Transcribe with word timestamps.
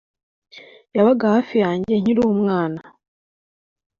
yabaga 0.95 1.25
hafi 1.35 1.55
yanjye 1.65 1.93
nkiri 2.01 2.19
umwana. 2.33 2.79